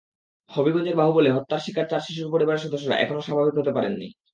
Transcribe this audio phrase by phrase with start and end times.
[0.51, 4.07] হবিগঞ্জের বাহুবলে হত্যার শিকার চার শিশুর পরিবারের সদস্যরা এখনো স্বাভাবিক হতে পারেননি।